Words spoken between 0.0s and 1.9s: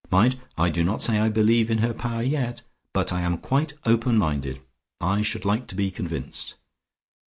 Mind! I do not say I believe in